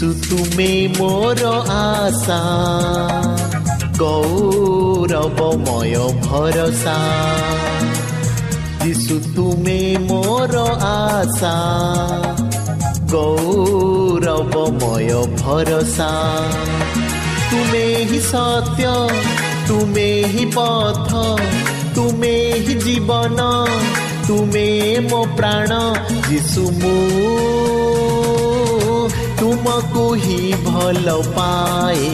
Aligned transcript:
যিশু 0.00 0.08
তুমি 0.28 0.72
মোর 0.98 1.40
আশা 1.84 2.42
গৌরবময় 4.00 5.96
ভরসা 6.22 6.98
যিশু 8.82 9.14
তুমি 9.34 9.80
মোর 10.08 10.52
আশা 10.96 11.56
গৌরবময় 13.12 15.12
ভরসা 15.36 16.12
তুমে 17.50 17.86
হি 18.08 18.20
সত্য 18.30 18.80
তুমে 19.68 20.10
হি 20.32 20.44
পথ 20.54 21.08
তুমে 21.94 22.36
হি 22.64 22.74
জীবন 22.84 23.38
তুমে 24.26 24.68
মো 25.10 25.20
প্রাণ 25.36 25.70
যিশু 26.28 26.62
মু 26.80 26.96
ତୁମକୁ 29.61 30.03
ହିଁ 30.21 30.37
ଭଲ 30.65 31.11
ପାଏ 31.33 32.05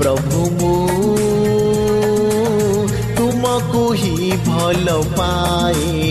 ପ୍ରଭୁ 0.00 0.42
ମୁଁ 0.58 0.74
ତୁମକୁ 3.16 3.82
ହିଁ 4.02 4.28
ଭଲ 4.46 4.94
ପାଏ 5.16 6.04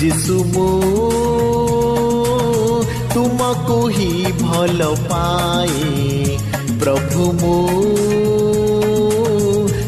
ଯିଶୁ 0.00 0.38
ମୁଁ 0.48 0.66
ତୁମକୁ 3.14 3.78
ହିଁ 3.98 4.34
ଭଲ 4.42 4.90
ପାଏ 5.06 6.36
ପ୍ରଭୁ 6.82 7.30
ମୁଁ 7.42 7.56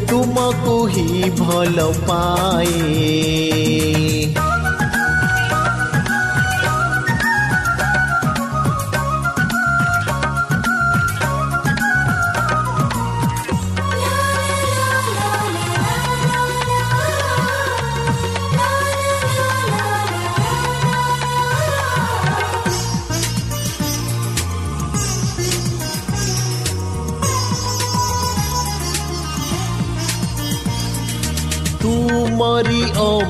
ତୁମକୁ 0.09 0.78
ହିଁ 0.94 1.34
ଭଲ 1.41 1.91
ପାଏ 2.06 4.03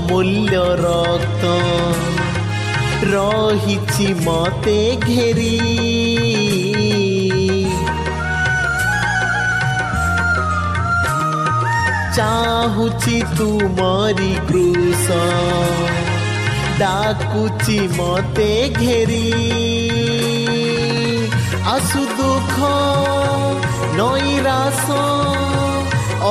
অমূল্য 0.04 0.54
রক্ত 0.84 1.44
রহিছি 3.14 4.08
মতে 4.26 4.80
ঘেরি। 5.06 5.58
চাহুচি 12.16 13.18
তুমরি 13.36 14.34
কৃষ 14.48 15.06
ডাকুচি 16.78 17.80
মতে 17.98 18.52
ঘেরি। 18.80 19.28
আসু 21.74 22.02
দুঃখ 22.18 22.54
নৈরাশ 23.98 24.84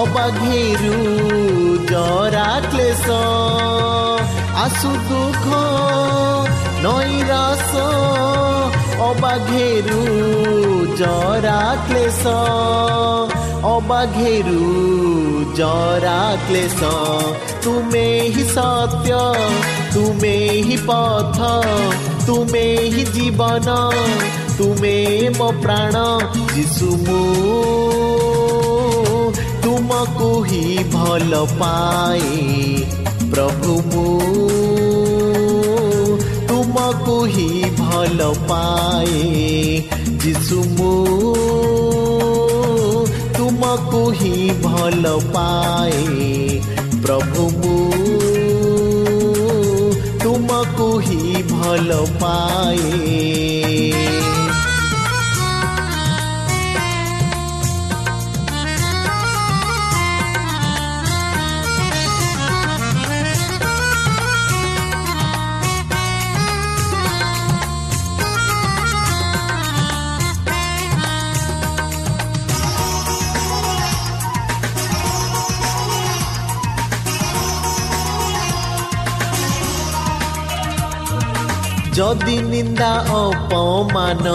অবাঘেরু 0.02 0.98
জরা 1.91 2.50
ক্লেশ 2.70 3.06
আসু 4.64 4.92
দুঃখ 5.08 5.44
নৈরাস 6.84 7.70
অবাঘেরু 9.00 10.02
জরা 10.98 11.62
ক্লেশ 11.86 12.22
অবাঘেরু 13.74 14.62
জরা 15.54 16.22
ক্লেশ 16.46 16.80
তুমে 17.62 18.08
হি 18.34 18.44
সত্য 18.54 19.08
তুমে 19.94 20.36
হি 20.66 20.76
পথ 20.86 21.38
তুমে 22.26 22.66
হি 22.92 23.02
জীবন 23.14 23.69
তুমে 24.58 24.96
মো 25.38 25.48
প্রাণ 25.62 25.96
যিশু 26.54 26.88
মু 27.06 27.20
ତୁମକୁ 30.03 30.29
ହିଁ 30.43 30.81
ଭଲ 30.93 31.37
ପାଏ 31.59 32.31
ପ୍ରଭୁ 33.33 33.75
ମୁଁ 33.91 34.07
ତୁମକୁ 36.49 37.15
ହିଁ 37.35 37.69
ଭଲ 37.77 38.27
ପାଏ 38.49 39.21
ଯିଶୁ 40.23 40.59
ମୁଁ 40.73 40.91
ତୁମକୁ 43.37 44.03
ହିଁ 44.19 44.35
ଭଲ 44.65 45.15
ପାଏ 45.29 46.29
ପ୍ରଭୁ 47.05 47.47
ମୁଁ 47.55 47.79
ତୁମକୁ 50.25 50.89
ହିଁ 51.07 51.47
ଭଲ 51.53 52.03
ପାଏ 52.19 53.23
যদি 81.93 82.37
নিন্দা 82.37 83.05
অপমান, 83.09 84.25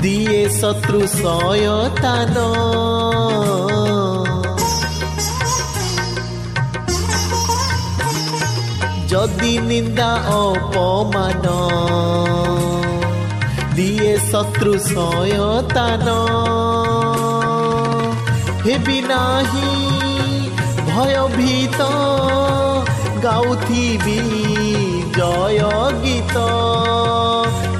দিয়ে 0.00 0.50
শত্রু 0.50 1.06
সয়তান। 1.06 2.34
যদি 9.08 9.58
নিন্দা 9.58 10.12
অপমান, 10.28 11.44
দিয়ে 13.74 14.18
শত্রু 14.32 14.78
সয়তান। 14.78 16.06
হেবি 18.64 19.00
নাহি, 19.00 19.70
ভয়ভীত, 20.90 21.80
গাউথিবি। 23.22 24.22
জয় 25.25 25.61
গীত 26.03 26.37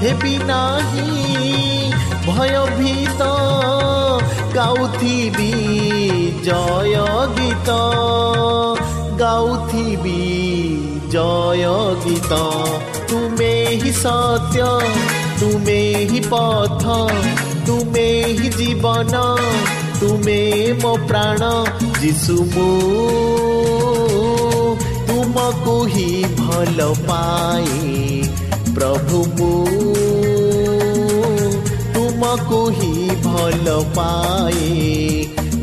হেবি 0.02 0.36
নাহি 0.50 1.10
ভয়ভীত 2.26 3.22
গাউথিবি 4.56 5.54
জয় 6.46 6.98
গীত 7.38 7.70
গাউথিবি 9.20 10.24
জয় 11.12 11.66
গীত 12.06 12.34
তুমে 13.10 13.54
হি 13.82 13.92
সত্য 14.04 14.56
তুমে 15.40 15.82
হি 16.12 16.22
পথ 16.30 16.84
তুমে 17.66 18.10
হি 18.38 18.48
জীবন 18.58 19.14
তুমে 20.00 20.42
ମୋ 20.82 20.92
ପ୍ରାଣ 21.08 21.42
ଯିଶୁ 22.02 22.36
ମୁଁ 22.54 23.95
ତୁମକୁ 25.37 25.73
ହିଁ 25.93 26.11
ଭଲ 26.37 26.85
ପାଏ 27.07 27.81
ପ୍ରଭୁ 28.77 29.19
ମୁଁ 29.33 29.49
ତୁମକୁ 31.95 32.61
ହିଁ 32.77 33.17
ଭଲ 33.25 33.75
ପାଏ 33.97 34.71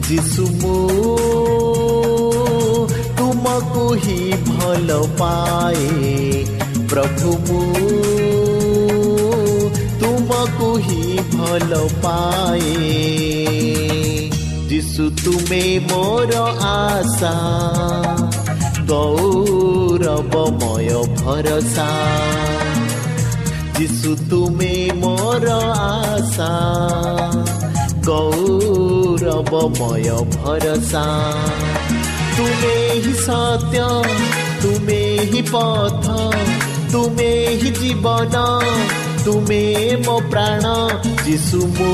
ଯିଶୁ 0.09 0.45
ମୁଁ 0.59 0.75
ତୁମକୁ 3.17 3.87
ହିଁ 4.03 4.19
ଭଲ 4.49 4.99
ପାଏ 5.21 5.87
ପ୍ରଭୁ 6.93 7.33
ମୁଁ 7.47 7.89
ତୁମକୁ 10.03 10.69
ହିଁ 10.85 11.01
ଭଲ 11.33 11.81
ପାଏ 12.05 12.77
ଯିଶୁ 14.69 15.09
ତୁମେ 15.23 15.65
ମୋର 15.89 16.45
ଆଶା 16.69 17.35
गौरवमय 18.87 20.89
भरसा। 20.89 21.89
जिसु 23.79 24.15
तुम्हें 24.15 24.91
मोर 24.91 25.49
आशा, 25.49 26.51
गौरवमय 27.97 30.09
भरसा। 30.09 31.33
तुमे 32.37 32.93
ही 32.93 33.13
सत्य, 33.13 34.03
तुमे 34.61 35.19
ही 35.19 35.41
पथ 35.41 36.31
तुम्हें 36.91 37.49
ही 37.49 37.71
जीवन 37.71 38.59
तुम्हें 39.25 40.05
मो 40.05 40.29
प्राण। 40.29 40.63
जिसु 41.23 41.57
मो, 41.57 41.93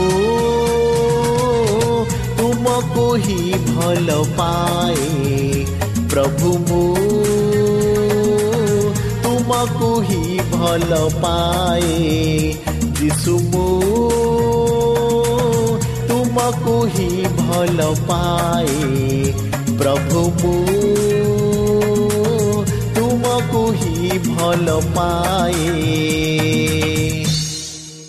तुमको 2.37 3.15
ही 3.15 3.53
भल 3.53 4.07
पाए। 4.11 5.78
ପ୍ରଭୁ 6.09 6.49
ମୁଁ 6.69 6.83
ତୁମକୁ 9.23 9.89
ହିଁ 10.01 10.39
ଭଲ 10.51 10.91
ପାଏ। 11.23 11.93
ଯିଶୁ 12.99 13.33
ମୁଁ 13.51 13.67
ତୁମକୁ 16.07 16.75
ହିଁ 16.85 17.09
ଭଲ 17.39 17.79
ପାଏ। 18.09 18.79
ପ୍ରଭୁ 19.77 20.21
ମୁଁ 20.41 20.55
ତୁମକୁ 22.95 23.63
ହିଁ 23.71 24.19
ଭଲ 24.27 24.67
ପାଏ। 24.95 25.63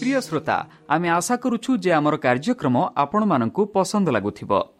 ପ୍ରିୟ 0.00 0.20
ଶ୍ରୋତା 0.20 0.56
ଆମେ 0.88 1.08
ଆଶା 1.08 1.34
କରୁଛୁ 1.36 1.70
ଯେ 1.76 1.90
ଆମର 1.92 2.14
କାର୍ଯ୍ୟକ୍ରମ 2.16 2.76
ଆପଣମାନଙ୍କୁ 2.96 3.62
ପସନ୍ଦ 3.74 4.08
ଲାଗୁଥିବ। 4.10 4.79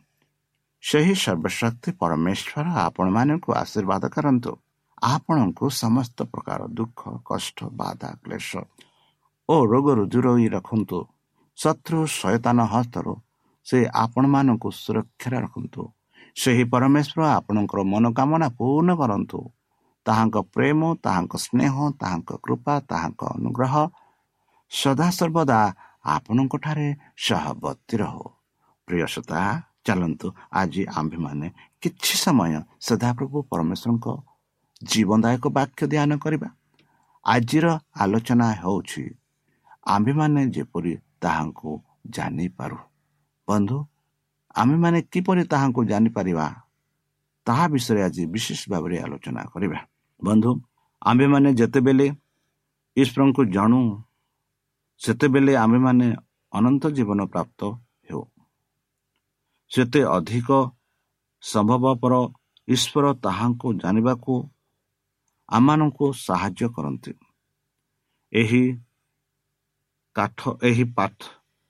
ସେହି 0.83 1.13
ସର୍ବଶକ୍ତି 1.23 1.89
ପରମେଶ୍ୱର। 2.01 2.65
ଆପଣମାନଙ୍କୁ 2.87 3.49
ଆଶୀର୍ବାଦ 3.63 4.03
କରନ୍ତୁ। 4.15 4.51
ଆପଣଙ୍କୁ 5.13 5.65
ସମସ୍ତ 5.83 6.17
ପ୍ରକାର 6.31 6.59
ଦୁଃଖ 6.77 7.01
କଷ୍ଟ 7.29 7.57
ବାଧା 7.79 8.09
କ୍ଲେଶ 8.23 8.49
ଓ 9.49 9.55
ରୋଗରୁ 9.71 10.03
ଦୂରେଇ 10.13 10.47
ରଖନ୍ତୁ। 10.55 10.99
ଶତ୍ରୁ 11.57 11.99
ସଚେତନ 12.19 12.59
ହସ୍ତରୁ 12.73 13.13
ସେ 13.67 13.77
ଆପଣମାନଙ୍କୁ 14.03 14.69
ସୁରକ୍ଷାରେ 14.83 15.37
ରଖନ୍ତୁ। 15.45 15.83
ସେହି 16.35 16.63
ପରମେଶ୍ୱର 16.73 17.21
ଆପଣଙ୍କର 17.37 17.79
ମନୋକାମନା 17.91 18.47
ପୂର୍ଣ୍ଣ 18.57 18.89
କରନ୍ତୁ। 19.01 19.39
ତାହାଙ୍କ 20.05 20.35
ପ୍ରେମ 20.53 20.79
ତାହାଙ୍କ 21.05 21.33
ସ୍ନେହ 21.45 21.75
ତାହାଙ୍କ 22.01 22.29
କୃପା 22.43 22.73
ତାହାଙ୍କ 22.89 23.21
ଅନୁଗ୍ରହ 23.35 23.73
ସଦାସର୍ବଦା 24.71 25.59
ଆପଣଙ୍କଠାରେ 26.15 26.87
ସହବର୍ତ୍ତୀ 27.25 27.95
ରହୁ। 28.01 28.25
ପ୍ରିୟସତା 28.87 29.41
ଚାଲନ୍ତୁ। 29.85 30.27
ଆଜି 30.59 30.81
ଆମ୍ଭେମାନେ 30.99 31.47
କିଛି 31.83 32.15
ସମୟ 32.23 32.53
ସଦାପ୍ରଭୁ 32.87 33.37
ପରମେଶ୍ୱରଙ୍କ 33.51 34.07
ଜୀବନଦାୟକ 34.81 35.43
ବାକ୍ୟ 35.57 35.81
ଧ୍ୟାନ 35.93 36.11
କରିବା। 36.23 36.49
ଆଜିର 37.25 37.65
ଆଲୋଚନା 38.03 38.47
ହେଉଛି 38.61 39.03
ଆମ୍ଭେମାନେ 39.85 40.41
ଯେପରି 40.55 40.93
ତାହାଙ୍କୁ 41.23 41.71
ଜାଣିପାରୁ। 42.15 42.77
ବନ୍ଧୁ 43.47 43.77
ଆମେମାନେ 44.55 44.99
କିପରି 45.11 45.43
ତାହାଙ୍କୁ 45.51 45.81
ଜାଣିପାରିବା 45.91 46.45
ତାହା 47.47 47.65
ବିଷୟରେ 47.73 48.01
ଆଜି 48.07 48.23
ବିଶେଷ 48.33 48.61
ଭାବରେ 48.71 48.95
ଆଲୋଚନା 49.05 49.41
କରିବା। 49.53 49.79
ବନ୍ଧୁ 50.19 50.51
ଆମ୍ଭେମାନେ 51.01 51.49
ଯେତେବେଳେ 51.59 52.07
ଈଶ୍ୱରଙ୍କୁ 52.97 53.41
ଜାଣୁ 53.55 53.79
ସେତେବେଳେ 55.01 55.53
ଆମ୍ଭେମାନେ 55.55 56.07
ଅନନ୍ତ 56.53 56.83
ଜୀବନ 56.97 57.19
ପ୍ରାପ୍ତ 57.33 57.59
ସେତେ 59.71 60.01
ଅଧିକ 60.17 60.49
ସମ୍ଭବପର 61.43 62.13
ଈଶ୍ୱର 62.67 63.05
ତାହାଙ୍କୁ 63.23 63.67
ଜାଣିବାକୁ 63.73 64.33
ଆମମାନଙ୍କୁ 65.49 66.05
ସାହାଯ୍ୟ 66.17 66.67
କରନ୍ତି। 66.75 67.13
ଏହି 68.33 68.63
କାଠ 70.15 70.39
ଏହି 70.61 70.83
ପାଠ 70.97 71.17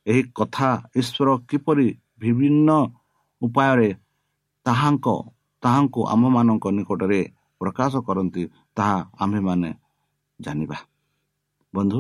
ଏହି 0.05 0.22
କଥା 0.38 0.70
ଈଶ୍ୱର 0.96 1.29
କିପରି 1.50 1.88
ବିଭିନ୍ନ 2.20 2.70
ଉପାୟରେ 3.41 3.89
ତାହାଙ୍କ 4.65 5.08
ତାହାଙ୍କୁ 5.63 6.00
ଆମମାନଙ୍କ 6.13 6.65
ନିକଟରେ 6.77 7.22
ପ୍ରକାଶ 7.62 7.93
କରନ୍ତି 8.08 8.43
ତାହା 8.77 8.98
ଆମ୍ଭେମାନେ 9.20 9.70
ଜାଣିବା। 10.39 10.77
ବନ୍ଧୁ 11.74 12.00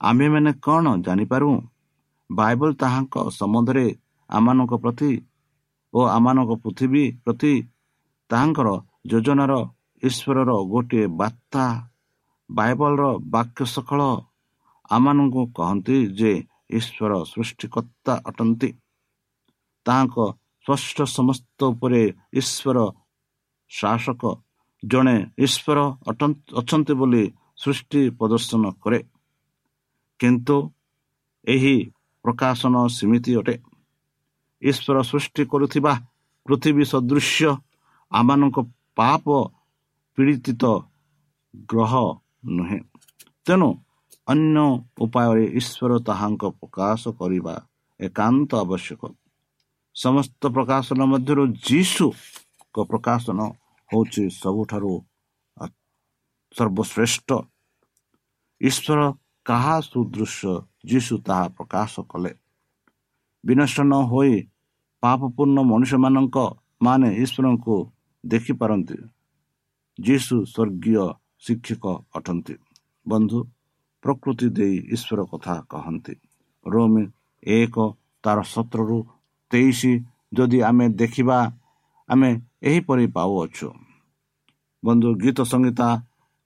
ଆମ୍ଭେମାନେ 0.00 0.50
କ'ଣ 0.64 0.86
ଜାଣିପାରୁ? 1.06 1.50
ବାଇବଲ 2.30 2.70
ତାହାଙ୍କ 2.74 3.14
ସମ୍ବନ୍ଧରେ 3.30 3.86
ଆମମାନଙ୍କ 4.30 4.72
ପ୍ରତି 4.84 5.12
ଓ 5.94 6.00
ଆମମାନଙ୍କ 6.16 6.52
ପୃଥିବୀ 6.62 7.04
ପ୍ରତି 7.24 7.52
ତାହାଙ୍କର 8.30 8.68
ଯୋଜନାର 9.10 9.52
ଈଶ୍ୱରର 10.02 10.50
ଗୋଟିଏ 10.72 11.06
ବାର୍ତ୍ତା 11.20 11.64
ବାଇବଲର 12.50 13.02
ବାକ୍ୟ 13.34 13.60
ସକଳ 13.74 14.00
ଆମମାନଙ୍କୁ 14.90 15.42
କହନ୍ତି 15.56 15.96
ଯେ 16.18 16.32
ଈଶ୍ୱର 16.78 17.12
ସୃଷ୍ଟିକର୍ତ୍ତା 17.32 18.12
ଅଟନ୍ତି। 18.28 18.68
ତାହାଙ୍କ 19.86 20.16
ସ୍ପଷ୍ଟ 20.66 20.98
ସମସ୍ତ 21.16 21.58
ଉପରେ 21.72 22.02
ଈଶ୍ୱର 22.40 22.78
ଶାସକ 23.70 24.22
ଜଣେ 24.82 25.16
ଈଶ୍ୱର 25.44 25.78
ଅଛନ୍ତି 26.60 26.94
ବୋଲି 27.00 27.24
ସୃଷ୍ଟି 27.62 28.00
ପ୍ରଦର୍ଶନ 28.18 28.62
କରେ। 28.82 29.00
କିନ୍ତୁ 30.20 30.56
ଏହି 31.44 31.76
ପ୍ରକାଶନ 32.24 32.74
ସେମିତି 32.96 33.32
ଅଟେ। 33.40 33.54
ଈଶ୍ୱର 34.64 34.96
ସୃଷ୍ଟି 35.10 35.42
କରୁଥିବା 35.52 35.92
ପୃଥିବୀ 36.46 36.84
ସଦୃଶ୍ୟ 36.92 37.50
ଆମମାନଙ୍କ 38.12 38.58
ପାପ 38.98 39.24
ପୀଡ଼ିତ 40.14 40.64
ଗ୍ରହ 41.70 41.92
ନୁହେଁ। 42.56 42.80
ତେଣୁ 43.46 43.68
ଅନ୍ୟ 44.32 44.58
ଉପାୟରେ 45.04 45.44
ଈଶ୍ୱର 45.60 45.92
ତାହାଙ୍କ 46.08 46.42
ପ୍ରକାଶ 46.60 47.02
କରିବା 47.20 47.54
ଏକାନ୍ତ 48.00 48.50
ଆବଶ୍ୟକ। 48.64 49.02
ସମସ୍ତ 49.96 50.42
ପ୍ରକାଶନ 50.56 51.00
ମଧ୍ୟରୁ 51.12 51.44
ଯୀଶୁଙ୍କ 51.66 52.76
ପ୍ରକାଶନ 52.90 53.38
ହେଉଛି 53.90 54.22
ସବୁଠାରୁ 54.42 54.92
ସର୍ବଶ୍ରେଷ୍ଠ। 56.54 57.28
ଈଶ୍ୱର 58.60 59.00
କାହା 59.46 59.76
ସୁଦୃଶ୍ୟ 59.90 60.52
ଯୀଶୁ 60.90 61.14
ତାହା 61.26 61.46
ପ୍ରକାଶ 61.56 61.92
କଲେ। 62.10 62.32
ବିନଷ୍ଟ 63.44 63.78
ନ 63.80 63.94
ହୋଇ 64.10 64.34
ପାପପୂର୍ଣ୍ଣ 65.04 65.58
ମଣିଷମାନଙ୍କ 65.70 66.36
ମାନେ 66.82 67.08
ଈଶ୍ୱରଙ୍କୁ 67.22 67.76
ଦେଖିପାରନ୍ତି। 68.24 68.98
ଯୀଶୁ 69.98 70.36
ସ୍ୱର୍ଗୀୟ 70.44 71.04
ଶିକ୍ଷକ 71.44 71.84
ଅଟନ୍ତି। 72.16 72.54
ବନ୍ଧୁ 73.06 73.38
ପ୍ରକୃତି 74.04 74.48
ଦେଇ 74.48 74.76
ଈଶ୍ୱର 74.94 75.20
କଥା 75.24 75.54
କହନ୍ତି। 75.70 76.14
ରୋମ 76.66 76.94
ଏକ 77.46 77.76
ତାର 78.24 78.38
ସତରରୁ 78.42 78.98
ତେଇଶ 79.50 79.80
ଯଦି 80.32 80.58
ଆମେ 80.62 80.86
ଦେଖିବା 81.00 81.38
ଆମେ 82.08 82.30
ଏହିପରି 82.62 83.06
ପାଉଅଛୁ। 83.06 83.68
ବନ୍ଧୁ 84.82 85.08
ଗୀତ 85.22 85.38
ସଂହିତା 85.52 85.88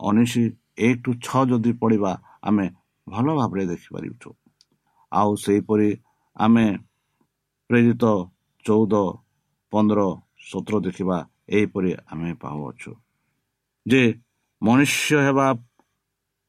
ଉଣେଇଶ 0.00 0.34
ଏକ 0.78 0.96
ଟୁ 1.04 1.10
ଛଅ 1.24 1.40
ଯଦି 1.50 1.72
ପଢ଼ିବା 1.72 2.12
ଆମେ 2.42 2.66
ଭଲ 3.06 3.26
ଭାବରେ 3.34 3.64
ଦେଖିପାରିଛୁ। 3.66 4.28
ଆଉ 5.12 5.30
ସେହିପରି 5.44 5.90
ଆମେ 6.36 6.66
ପ୍ରେରିତ 7.70 8.04
ଚଉଦ 8.64 8.94
ପନ୍ଦର 9.72 10.00
ସତର 10.48 10.74
ଦେଖିବା 10.86 11.18
ଏହିପରି 11.48 11.90
ଆମେ 12.12 12.30
ପାଉଅଛୁ। 12.42 12.90
ଯେ 13.86 14.02
ମନୁଷ୍ୟ 14.62 15.16
ହେବା 15.26 15.46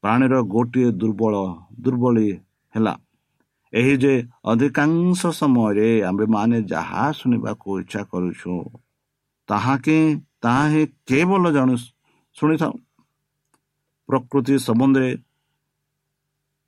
ପ୍ରାଣୀର 0.02 0.34
ଗୋଟିଏ 0.54 0.90
ଦୁର୍ବଳ 1.00 1.34
ଦୁର୍ବଳୀ 1.80 2.28
ହେଲା। 2.74 2.94
ଏହି 3.72 3.94
ଯେ 4.02 4.14
ଅଧିକାଂଶ 4.44 5.20
ସମୟରେ 5.40 5.88
ଆମ୍ଭେମାନେ 6.08 6.58
ଯାହା 6.72 7.02
ଶୁଣିବାକୁ 7.18 7.68
ଇଚ୍ଛା 7.82 8.02
କରୁଛୁ 8.10 8.54
ତାହା 9.48 9.74
କି 9.84 9.98
ତାହା 10.42 10.64
ହିଁ 10.72 10.82
କେବଳ 11.08 11.44
ଜଣେ 11.56 11.76
ଶୁଣିଥାଉ। 12.36 12.74
ପ୍ରକୃତି 14.08 14.54
ସମ୍ବନ୍ଧରେ 14.66 15.10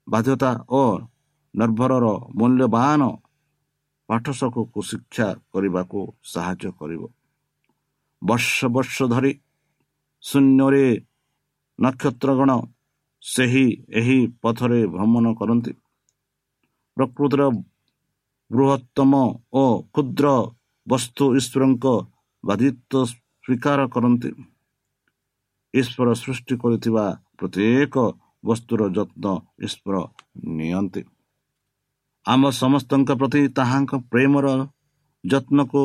ବାଧ୍ୟତା 0.09 0.51
ଓ 0.71 0.83
ନିର୍ଭରର 1.55 2.07
ମୂଲ୍ୟବାନ 2.39 3.01
ପାଠଶକକୁ 4.09 4.81
ଶିକ୍ଷା 4.83 5.29
କରିବାକୁ 5.53 6.01
ସାହାଯ୍ୟ 6.33 6.71
କରିବ। 6.79 7.03
ବର୍ଷ 8.23 8.57
ବର୍ଷ 8.75 8.97
ଧରି 9.13 9.33
ଶୂନ୍ୟରେ 10.23 10.87
ନକ୍ଷତ୍ରଗଣ 11.79 12.51
ସେହି 13.23 13.67
ଏହି 13.99 14.19
ପଥରେ 14.43 14.81
ଭ୍ରମଣ 14.87 15.27
କରନ୍ତି। 15.35 15.73
ପ୍ରକୃତିର 16.97 17.43
ବୃହତ୍ତମ 18.51 19.13
ଓ 19.53 19.65
କ୍ଷୁଦ୍ର 19.95 20.27
ବସ୍ତୁ 20.87 21.25
ଈଶ୍ୱରଙ୍କ 21.39 21.85
ବାଧିତ୍ୱ 22.45 23.09
ସ୍ୱୀକାର 23.11 23.81
କରନ୍ତି। 23.95 24.31
ଈଶ୍ୱର 25.75 26.09
ସୃଷ୍ଟି 26.15 26.55
କରିଥିବା 26.63 27.05
ପ୍ରତ୍ୟେକ 27.39 27.95
ବସ୍ତୁର 28.45 28.81
ଯତ୍ନ 28.97 29.25
ଈଶ୍ୱର 29.67 29.95
ନିଅନ୍ତି। 30.59 31.03
ଆମ 32.27 32.43
ସମସ୍ତଙ୍କ 32.51 33.11
ପ୍ରତି 33.21 33.41
ତାହାଙ୍କ 33.49 33.93
ପ୍ରେମର 34.11 34.47
ଯତ୍ନକୁ 35.25 35.83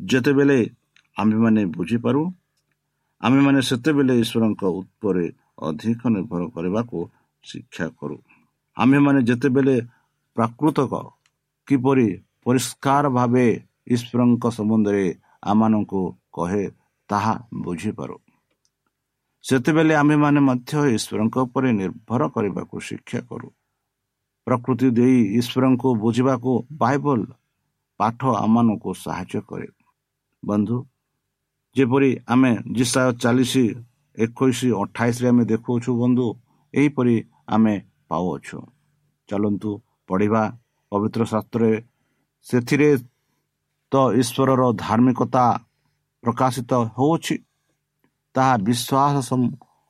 ଯେତେବେଳେ 0.00 0.58
ଆମ୍ଭେମାନେ 1.16 1.62
ବୁଝିପାରୁ 1.76 2.22
ଆମେମାନେ 3.20 3.60
ସେତେବେଳେ 3.62 4.14
ଈଶ୍ୱରଙ୍କ 4.22 4.62
ଉପରେ 4.80 5.24
ଅଧିକ 5.68 6.00
ନିର୍ଭର 6.14 6.42
କରିବାକୁ 6.54 6.98
ଶିକ୍ଷା 7.44 7.86
କରୁ। 7.98 8.16
ଆମ୍ଭେମାନେ 8.76 9.20
ଯେତେବେଳେ 9.22 9.76
ପ୍ରାକୃତିକ 10.36 10.92
କିପରି 11.68 12.08
ପରିଷ୍କାର 12.44 13.04
ଭାବେ 13.08 13.46
ଈଶ୍ୱରଙ୍କ 13.94 14.44
ସମ୍ବନ୍ଧରେ 14.58 15.04
ଆମମାନଙ୍କୁ 15.42 16.02
କହେ 16.32 16.64
ତାହା 17.10 17.34
ବୁଝିପାରୁ। 17.64 18.16
ସେତେବେଳେ 19.44 19.94
ଆମ୍ଭେମାନେ 19.94 20.40
ମଧ୍ୟ 20.48 20.72
ଈଶ୍ୱରଙ୍କ 20.96 21.36
ଉପରେ 21.46 21.68
ନିର୍ଭର 21.72 22.22
କରିବାକୁ 22.34 22.76
ଶିକ୍ଷା 22.80 23.20
କରୁ। 23.30 23.48
ପ୍ରକୃତି 24.46 24.88
ଦେଇ 24.98 25.18
ଈଶ୍ୱରଙ୍କୁ 25.38 25.88
ବୁଝିବାକୁ 26.02 26.52
ବାଇବଲ 26.82 27.20
ପାଠ 28.00 28.20
ଆମମାନଙ୍କୁ 28.44 28.90
ସାହାଯ୍ୟ 29.04 29.40
କରେ। 29.48 29.68
ବନ୍ଧୁ 30.42 30.76
ଯେପରି 31.76 32.10
ଆମେ 32.32 32.52
ଜିସାୟ 32.76 33.08
ଚାଳିଶ 33.22 33.54
ଏକୋଇଶ 34.18 34.58
ଅଠାଇଶରେ 34.82 35.26
ଆମେ 35.32 35.44
ଦେଖାଉଛୁ 35.52 35.90
ବନ୍ଧୁ 36.00 36.26
ଏହିପରି 36.74 37.16
ଆମେ 37.54 37.74
ପାଉଅଛୁ। 38.08 38.58
ଚାଲନ୍ତୁ 39.28 39.70
ପଢ଼ିବା 40.08 40.42
ପବିତ୍ର 40.92 41.22
ଶାସ୍ତ୍ରରେ 41.32 41.72
ସେଥିରେ 42.46 42.90
ତ 43.92 43.94
ଈଶ୍ୱରର 44.20 44.62
ଧାର୍ମିକତା 44.84 45.44
ପ୍ରକାଶିତ 46.22 46.72
ହେଉଅଛି 46.96 47.36
ତାହା 48.34 48.54
ବିଶ୍ୱାସ 48.66 49.28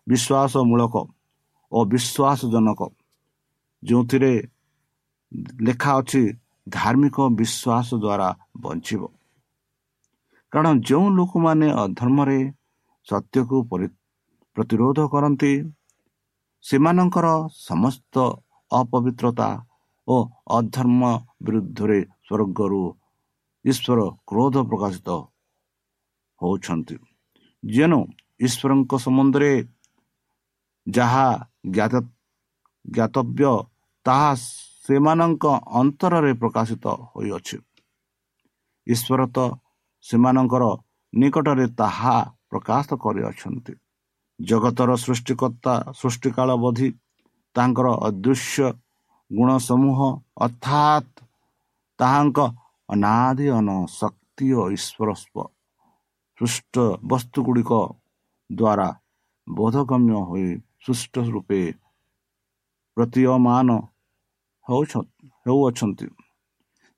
ବିଶ୍ୱାସ 0.07 0.53
ମୂଳକ 0.71 0.95
ଓ 1.73 1.79
ବିଶ୍ୱାସଜନକ। 1.93 2.81
ଯେଉଁଥିରେ 3.83 4.33
ଲେଖା 5.67 5.93
ଅଛି 6.01 6.23
ଧାର୍ମିକ 6.67 7.17
ବିଶ୍ୱାସ 7.39 7.89
ଦ୍ୱାରା 8.03 8.29
ବଞ୍ଚିବ। 8.63 9.03
କାରଣ 10.53 10.69
ଯେଉଁ 10.89 11.07
ଲୋକମାନେ 11.19 11.69
ଅଧର୍ମରେ 11.83 12.39
ସତ୍ୟକୁ 13.07 13.57
ପ୍ରତିରୋଧ 14.57 14.99
କରନ୍ତି 15.13 15.53
ସେମାନଙ୍କର 16.65 17.27
ସମସ୍ତ 17.69 18.15
ଅପବିତ୍ରତା 18.71 19.49
ଓ 20.09 20.17
ଅଧର୍ମ 20.59 21.03
ବିରୁଦ୍ଧରେ 21.45 21.99
ସ୍ୱର୍ଗରୁ 22.27 22.83
ଈଶ୍ୱର 23.65 24.01
କ୍ରୋଧ 24.29 24.55
ପ୍ରକାଶିତ 24.71 25.09
ହେଉଛନ୍ତି। 26.41 26.97
ଯେଣୁ 27.63 28.01
ଈଶ୍ୱରଙ୍କ 28.47 28.93
ସମ୍ବନ୍ଧରେ 29.05 29.53
ଯାହା 30.87 31.27
ଜ୍ଞାତ 31.75 31.95
ଜ୍ଞାତବ୍ୟ 32.85 33.53
ତାହା 34.07 34.31
ସେମାନଙ୍କ 34.85 35.45
ଅନ୍ତରରେ 35.81 36.33
ପ୍ରକାଶିତ 36.43 36.85
ହୋଇଅଛି। 37.11 37.57
ଈଶ୍ୱର 38.87 39.21
ତ 39.35 39.39
ସେମାନଙ୍କର 40.05 40.65
ନିକଟରେ 41.13 41.67
ତାହା 41.81 42.17
ପ୍ରକାଶ 42.51 42.87
କରିଅଛନ୍ତି। 43.05 43.75
ଜଗତର 44.41 44.91
ସୃଷ୍ଟିକର୍ତ୍ତା 45.05 45.75
ସୃଷ୍ଟିକାଳ 46.01 46.51
ବଧି 46.65 46.89
ତାଙ୍କର 47.57 47.89
ଅଦୃଶ୍ୟ 48.09 48.67
ଗୁଣ 49.31 49.51
ସମୂହ 49.69 49.99
ଅର୍ଥାତ୍ 50.47 51.13
ତାହାଙ୍କ 51.99 52.39
ଅନାଦି 52.89 53.47
ଅନ 53.59 53.69
ଶକ୍ତି 53.99 54.47
ଓ 54.61 54.63
ଈଶ୍ୱର 54.77 55.09
ସୃଷ୍ଟ 56.39 56.75
ବସ୍ତୁ 57.11 57.39
ଗୁଡ଼ିକ 57.47 57.73
ଦ୍ୱାରା 58.51 58.89
ବୋଧଗମ୍ୟ 59.47 60.19
ହୋଇ 60.29 60.49
ସୁଷ୍ଠ 60.85 61.15
ରୂପେ 61.35 61.63
ପ୍ରତୀୟମାନ 62.97 63.69
ହେଉଅଛନ୍ତି 64.73 66.07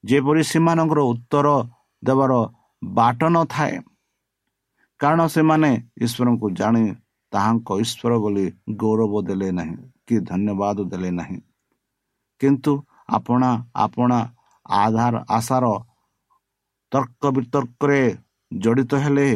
ଯେପରି 0.05 0.43
ସେମାନଙ୍କର 0.51 1.01
ଉତ୍ତର 1.13 1.49
ଦେବାର 2.03 2.33
ବାଟ 2.83 3.21
ନଥାଏ 3.35 3.75
କାରଣ 5.01 5.21
ସେମାନେ 5.35 5.71
ଈଶ୍ୱରଙ୍କୁ 6.05 6.47
ଜାଣି 6.59 6.85
ତାହାଙ୍କ 7.33 7.69
ଈଶ୍ୱର 7.83 8.13
ବୋଲି 8.23 8.47
ଗୌରବ 8.81 9.13
ଦେଲେ 9.29 9.49
ନାହିଁ 9.59 9.77
କି 10.07 10.17
ଧନ୍ୟବାଦ 10.29 10.79
ଦେଲେ 10.91 11.11
ନାହିଁ। 11.19 11.39
କିନ୍ତୁ 12.41 12.73
ଆପଣା 13.17 13.51
ଆପଣା 13.85 14.19
ଆଧାର 14.77 15.15
ଆଶାର 15.37 15.65
ତର୍କ 16.93 17.23
ବିତର୍କରେ 17.37 18.01
ଜଡ଼ିତ 18.53 18.93
ହେଲେ 19.05 19.29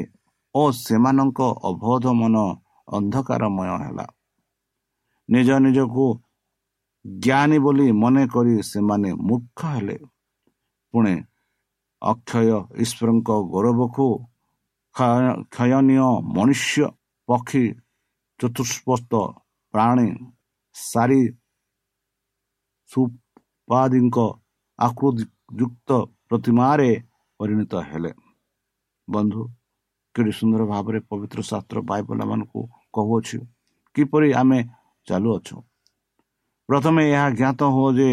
ଓ 0.55 0.63
ସେମାନଙ୍କ 0.85 1.41
ଅବୋଧ 1.71 2.05
ମନ 2.21 2.37
ଅନ୍ଧକାରମୟ 2.89 3.69
ହେଲା। 3.83 4.07
ନିଜ 5.29 5.49
ନିଜକୁ 5.65 6.07
ଜ୍ଞାନୀ 7.25 7.59
ବୋଲି 7.65 7.87
ମନେ 8.03 8.23
କରି 8.35 8.55
ସେମାନେ 8.71 9.11
ମୂର୍ଖ 9.29 9.61
ହେଲେ। 9.75 9.97
ପୁଣି 10.95 11.15
ଅକ୍ଷୟ 12.03 12.57
ଈଶ୍ୱରଙ୍କ 12.83 13.29
ଗୌରବକୁ 13.53 14.07
କ୍ଷୟନୀୟ 15.55 16.07
ମନୁଷ୍ୟ 16.37 16.85
ପକ୍ଷୀ 17.29 17.65
ଚତୁଷ୍ପସ୍ତ 18.41 19.13
ପ୍ରାଣୀ 19.75 20.09
ସାରି 20.77 21.23
ସୁପାଦୀଙ୍କ 22.91 24.17
ଆକୃତିଯୁକ୍ତ 24.79 25.91
ପ୍ରତିମାରେ 26.29 26.91
ପରିଣତ 27.41 27.73
ହେଲେ। 27.91 28.13
ବନ୍ଧୁ 29.09 29.43
କେତେ 30.15 30.33
ସୁନ୍ଦର 30.39 30.63
ଭାବରେ 30.73 30.99
ପବିତ୍ର 31.11 31.39
ଶାସ୍ତ୍ର 31.51 31.79
ବାଇବଲ 31.91 32.21
ମାନଙ୍କୁ 32.31 32.61
କହୁଅଛୁ 32.95 33.39
କିପରି 33.97 34.29
ଆମେ 34.41 34.59
ଚାଲୁଅଛୁ? 35.09 35.57
ପ୍ରଥମେ 36.69 37.03
ଏହା 37.13 37.27
ଜ୍ଞାତ 37.39 37.61
ହୁଅ 37.75 37.91
ଯେ 37.99 38.11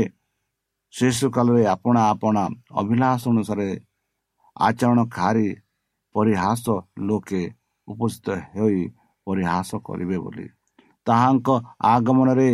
ଶେଷ 0.94 1.20
କାଳରେ 1.36 1.64
ଆପଣା 1.76 2.02
ଆପଣା 2.12 2.44
ଅଭିଳାଷ 2.82 3.22
ଅନୁସାରେ 3.32 3.70
ଆଚରଣ 4.58 5.00
ଖାରି 5.16 5.50
ପରିହାସ 6.16 6.66
ଲୋକେ 7.08 7.42
ଉପସ୍ଥିତ 7.88 8.28
ହୋଇ 8.56 8.82
ପରିହାସ 9.28 9.70
କରିବେ 9.88 10.18
ବୋଲି। 10.26 10.46
ତାହାଙ୍କ 11.08 11.48
ଆଗମନରେ 11.94 12.50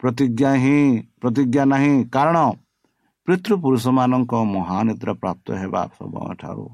ପ୍ରତିଜ୍ଞା 0.00 0.50
ହିଁ 0.62 0.80
ପ୍ରତିଜ୍ଞା 1.20 1.62
ନାହିଁ 1.72 1.94
କାରଣ 2.14 2.38
ପିତୃପୁରୁଷମାନଙ୍କ 3.28 4.32
ମହାନିଦ୍ରା 4.54 5.12
ପ୍ରାପ୍ତ 5.22 5.46
ହେବା 5.60 5.82
ସମୟ 5.98 6.28
ଠାରୁ 6.40 6.66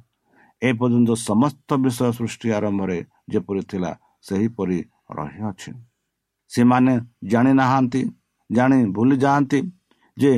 ଏପର୍ଯ୍ୟନ୍ତ 0.63 1.11
ସମସ୍ତ 1.29 1.69
ବିଷୟ 1.85 2.11
ସୃଷ୍ଟି 2.19 2.49
ଆରମ୍ଭରେ 2.59 2.99
ଯେପରି 3.33 3.63
ଥିଲା 3.71 3.93
ସେହିପରି 4.27 4.79
ରହିଅଛି। 5.17 5.71
ସେମାନେ 6.51 6.93
ଜାଣିନାହାନ୍ତି 7.31 8.03
ଜାଣି 8.53 8.79
ଭୁଲି 8.95 9.17
ଯାଆନ୍ତି 9.17 9.59
ଯେ 10.17 10.33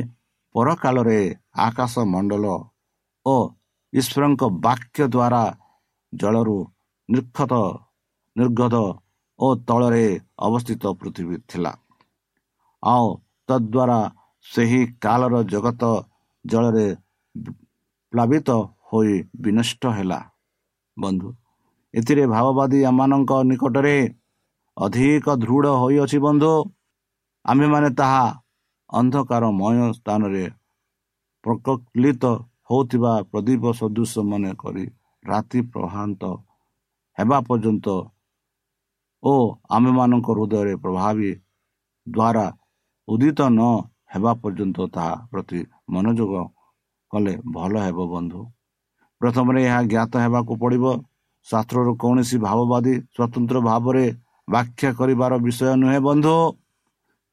ପରକାଳରେ 0.55 1.19
ଆକାଶ 1.59 1.93
ମଣ୍ଡଳ 2.13 2.45
ଓ 3.25 3.35
ଈଶ୍ୱରଙ୍କ 3.93 4.41
ବାକ୍ୟ 4.65 5.03
ଦ୍ୱାରା 5.15 5.43
ଜଳରୁ 6.13 6.57
ନିର୍ଖତ 7.09 7.53
ନିର୍ଗତ 8.35 8.75
ଓ 9.39 9.47
ତଳରେ 9.67 10.05
ଅବସ୍ଥିତ 10.39 10.83
ପୃଥିବୀ 10.99 11.35
ଥିଲା। 11.49 11.71
ଆଉ 12.83 13.07
ତଦ୍ୱାରା 13.49 13.99
ସେହି 14.45 14.81
କାଳର 15.01 15.35
ଜଗତ 15.53 15.83
ଜଳରେ 16.45 16.87
ପ୍ଲାବିତ 18.13 18.49
ହୋଇ 18.89 19.13
ବିନଷ୍ଟ 19.43 19.83
ହେଲା। 19.97 20.19
ବନ୍ଧୁ 20.97 21.29
ଏଥିରେ 21.93 22.23
ଭାବବାଦୀ 22.27 22.79
ଆମମାନଙ୍କ 22.89 23.31
ନିକଟରେ 23.49 23.97
ଅଧିକ 24.77 25.25
ଦୃଢ଼ 25.41 25.67
ହୋଇଅଛି 25.81 26.17
ବନ୍ଧୁ। 26.27 26.53
ଆମ୍ଭେମାନେ 27.45 27.89
ତାହା 27.99 28.25
ଅନ୍ଧକାରମୟ 28.89 29.77
ସ୍ଥାନରେ 29.97 30.45
ପ୍ରକଲିତ 31.43 32.23
ହେଉଥିବା 32.69 33.13
ପ୍ରଦୀପ 33.31 33.63
ସଦୃଶ 33.79 34.13
ମନେ 34.29 34.51
କରି 34.61 34.85
ରାତି 35.25 35.59
ପ୍ରଭାନ୍ତ 35.73 36.21
ହେବା 37.17 37.37
ପର୍ଯ୍ୟନ୍ତ 37.49 37.87
ଓ 39.23 39.33
ଆମେମାନଙ୍କ 39.75 40.27
ହୃଦୟରେ 40.37 40.73
ପ୍ରଭାବୀ 40.83 41.31
ଦ୍ୱାରା 42.07 42.45
ଉଦିତ 43.07 43.39
ନ 43.49 43.61
ହେବା 44.13 44.31
ପର୍ଯ୍ୟନ୍ତ 44.41 44.77
ତାହା 44.95 45.15
ପ୍ରତି 45.31 45.59
ମନୋଯୋଗ 45.93 46.33
କଲେ 47.11 47.33
ଭଲ 47.55 47.73
ହେବ 47.85 47.99
ବନ୍ଧୁ। 48.13 48.41
ପ୍ରଥମରେ 49.21 49.59
ଏହା 49.67 49.79
ଜ୍ଞାତ 49.91 50.13
ହେବାକୁ 50.23 50.53
ପଡ଼ିବ। 50.61 50.85
ଶାସ୍ତ୍ରରୁ 51.47 51.91
କୌଣସି 52.01 52.37
ଭାବବାଦୀ 52.45 52.93
ସ୍ୱତନ୍ତ୍ର 53.15 53.57
ଭାବରେ 53.69 54.05
ବ୍ୟାଖ୍ୟା 54.47 54.89
କରିବାର 54.99 55.33
ବିଷୟ 55.45 55.71
ନୁହେଁ 55.81 55.99
ବନ୍ଧୁ। 56.09 56.35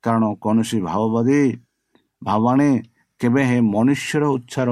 କାରଣ 0.04 0.24
କୌଣସି 0.42 0.78
ଭାବବାଦୀ 0.88 1.40
ଭାବାଣୀ 2.22 2.70
କେବେ 3.20 3.42
ହେ 3.50 3.58
ମନୁଷ୍ୟର 3.74 4.22
ଉତ୍ସାର 4.36 4.70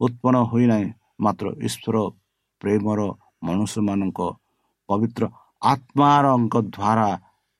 ଉତ୍ପନ୍ନ 0.00 0.36
ହୋଇନାହିଁ। 0.50 0.88
ମାତ୍ର 1.24 1.46
ଈଶ୍ୱର 1.66 1.96
ପ୍ରେମର 2.60 3.00
ମନୁଷ୍ୟମାନଙ୍କ 3.46 4.20
ପବିତ୍ର 4.88 5.22
ଆତ୍ମାରଙ୍କ 5.62 6.54
ଦ୍ୱାରା 6.74 7.08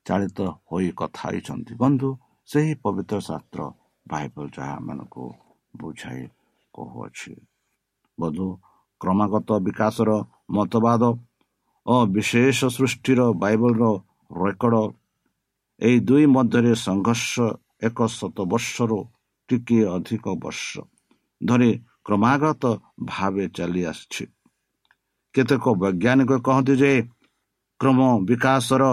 ଚାଳିତ 0.07 0.39
ହୋଇ 0.69 0.89
କଥା 1.01 1.23
ହେଇଛନ୍ତି। 1.31 1.73
ବନ୍ଧୁ 1.83 2.09
ସେହି 2.49 2.73
ପବିତ୍ର 2.85 3.17
ଶାସ୍ତ୍ର 3.29 3.61
ବାଇବଲ 4.07 4.45
ଯାହା 4.57 4.77
ମାନଙ୍କୁ 4.87 5.25
ବୁଝାଇ 5.81 6.23
କହୁଅଛି। 6.75 7.33
ବନ୍ଧୁ 8.19 8.47
କ୍ରମାଗତ 9.01 9.49
ବିକାଶର 9.67 10.11
ମତବାଦ 10.57 11.03
ଓ 11.87 11.95
ବିଶେଷ 12.15 12.59
ସୃଷ୍ଟିର 12.77 13.21
ବାଇବଲର 13.43 13.85
ରେକର୍ଡ 14.31 14.77
ଏହି 15.81 15.99
ଦୁଇ 16.01 16.27
ମଧ୍ୟରେ 16.27 16.73
ସଂଘର୍ଷ 16.79 17.33
ଏକ 17.83 17.99
ଶତ 18.11 18.39
ବର୍ଷରୁ 18.47 18.99
ଟିକିଏ 19.49 19.87
ଅଧିକ 19.91 20.35
ବର୍ଷ 20.43 20.83
ଧରି 21.41 21.71
କ୍ରମାଗତ 22.05 22.65
ଭାବେ 23.09 23.45
ଚାଲି 23.57 23.83
ଆସିଛି 23.85 24.25
କେତେକ 25.35 25.65
ବୈଜ୍ଞାନିକ 25.83 26.33
କହନ୍ତି 26.47 26.75
ଯେ 26.83 26.93
କ୍ରମ 27.81 28.01
ବିକାଶର 28.29 28.85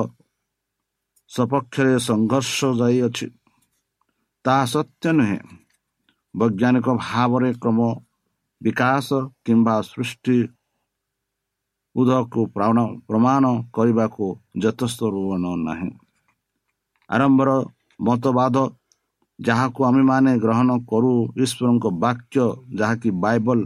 ସପକ୍ଷରେ 1.31 1.93
ସଂଘର୍ଷ 1.99 2.57
ଯାଇଅଛି 2.79 3.27
ତାହା 4.45 4.65
ସତ୍ୟ 4.73 5.05
ନୁହେଁ 5.17 5.39
ବୈଜ୍ଞାନିକ 6.33 6.87
ଭାବରେ 7.01 7.49
କ୍ରମ 7.61 7.79
ବିକାଶ 8.61 9.07
କିମ୍ବା 9.45 9.75
ସୃଷ୍ଟି 9.83 10.37
ଉଦକୁ 11.95 12.41
ପ୍ରମାଣ 13.09 13.45
କରିବାକୁ 13.75 14.25
ଯଥେଷ୍ଟ 14.63 14.99
ରୁହନ 15.13 15.45
ନାହିଁ 15.63 15.89
ଆରମ୍ଭର 17.09 17.49
ମତବାଦ 17.99 18.55
ଯାହାକୁ 19.39 19.79
ଆମେମାନେ 19.89 20.31
ଗ୍ରହଣ 20.43 20.69
କରୁ 20.91 21.11
ଈଶ୍ୱରଙ୍କ 21.43 21.85
ବାକ୍ୟ 22.03 22.45
ଯାହାକି 22.79 23.09
ବାଇବଲ 23.23 23.59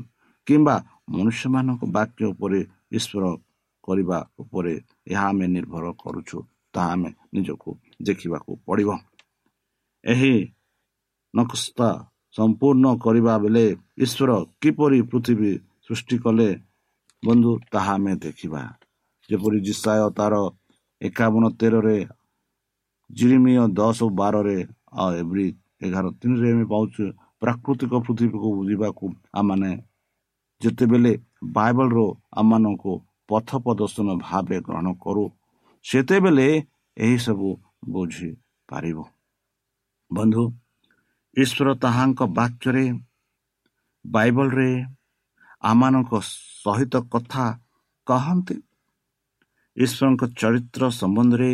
କିମ୍ବା 0.47 0.75
ମନୁଷ୍ୟମାନଙ୍କ 1.15 1.81
ବାକ୍ୟ 1.97 2.21
ଉପରେ 2.33 2.59
ଈଶ୍ୱର 2.97 3.23
କରିବା 3.83 4.17
ଉପରେ 4.41 4.73
ଏହା 5.11 5.25
ଆମେ 5.31 5.45
ନିର୍ଭର 5.55 5.85
କରୁଛୁ 6.03 6.37
ତାହା 6.73 6.89
ଆମେ 6.95 7.09
ନିଜକୁ 7.33 7.69
ଦେଖିବାକୁ 8.07 8.51
ପଡ଼ିବ। 8.65 8.89
ଏହି 10.03 10.35
ନକ୍ସା 11.33 11.89
ସମ୍ପୂର୍ଣ୍ଣ 12.35 12.85
କରିବା 13.03 13.33
ବେଳେ 13.43 13.65
ଈଶ୍ୱର 14.05 14.31
କିପରି 14.61 14.99
ପୃଥିବୀ 15.11 15.51
ସୃଷ୍ଟି 15.85 16.17
କଲେ 16.23 16.49
ବନ୍ଧୁ 17.23 17.51
ତାହା 17.73 17.93
ଆମେ 17.97 18.13
ଦେଖିବା। 18.25 18.61
ଯେପରି 19.29 19.57
ଜିସାୟ 19.67 20.05
ତାର 20.17 20.33
ଏକାବନ 21.01 21.43
ତେରରେ 21.59 21.97
ଜିରିମିୟ 23.11 23.63
ଦଶ 23.73 23.99
ବାରରେ 24.13 24.57
ଆଉ 24.95 25.09
ଏଭଳି 25.21 25.45
ଏଗାର 25.83 26.05
ତିନିରେ 26.19 26.49
ଆମେ 26.53 26.65
ପାଉଛୁ 26.71 27.03
ପ୍ରାକୃତିକ 27.41 27.93
ପୃଥିବୀକୁ 28.05 28.47
ବୁଝିବାକୁ 28.57 29.05
ଆମମାନେ 29.33 29.71
ଯେତେବେଳେ 30.61 31.13
ବାଇବଲର 31.51 31.99
ଆମମାନଙ୍କୁ 32.39 32.93
ପଥ 33.29 33.49
ପ୍ରଦର୍ଶନ 33.63 34.07
ଭାବେ 34.21 34.57
ଗ୍ରହଣ 34.61 34.87
କରୁ 35.03 35.23
ସେତେବେଳେ 35.85 36.47
ଏହିସବୁ 36.97 37.49
ବୁଝିପାରିବ 37.89 38.97
ବନ୍ଧୁ 40.11 40.43
ଈଶ୍ୱର 41.37 41.69
ତାହାଙ୍କ 41.83 42.19
ବାକ୍ୟରେ 42.31 42.85
ବାଇବଲରେ 44.05 44.69
ଆମମାନଙ୍କ 45.63 46.11
ସହିତ 46.27 46.95
କଥା 47.11 47.45
କହନ୍ତି 48.07 48.55
ଈଶ୍ୱରଙ୍କ 49.77 50.23
ଚରିତ୍ର 50.39 50.81
ସମ୍ବନ୍ଧରେ 50.91 51.51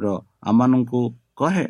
ବାଇବଲର 0.00 0.08
ଆମମାନଙ୍କୁ 0.42 1.00
କହେ 1.36 1.66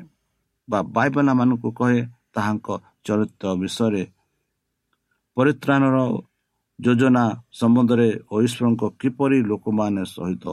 ବା 0.68 0.78
ବାଇବଲ 0.96 1.26
ଆମମାନଙ୍କୁ 1.32 1.68
କହେ 1.78 2.00
ତାହାଙ୍କ 2.34 2.68
ଚରିତ୍ର 3.06 3.46
ବିଷୟରେ। 3.60 4.04
ପରିତ୍ରାଣର 5.36 5.96
ଯୋଜନା 6.78 7.24
ସମ୍ବନ୍ଧରେ 7.60 8.08
ଈଶ୍ୱରଙ୍କ 8.46 8.82
କିପରି 9.00 9.38
ଲୋକମାନେ 9.50 10.02
ସହିତ 10.14 10.44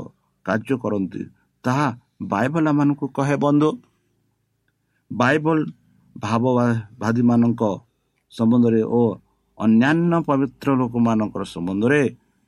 କାର୍ଯ୍ୟ 0.46 0.76
କରନ୍ତି 0.84 1.22
ତାହା 1.64 1.88
ବାଇବଲ 2.34 2.66
ଆମମାନଙ୍କୁ 2.72 3.06
କହେ 3.18 3.36
ବନ୍ଧୁ। 3.46 3.70
ବାଇବଲ 5.12 5.58
ଭାବବାଦୀମାନଙ୍କ 6.16 7.62
ସମ୍ବନ୍ଧରେ 8.32 8.82
ଓ 8.92 9.02
ଅନ୍ୟାନ୍ୟ 9.58 10.16
ପବିତ୍ର 10.28 10.68
ଲୋକମାନଙ୍କର 10.82 11.44
ସମ୍ବନ୍ଧରେ 11.56 12.02